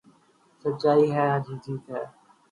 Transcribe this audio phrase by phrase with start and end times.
[0.65, 2.01] سچائی ہی جیتتی ہے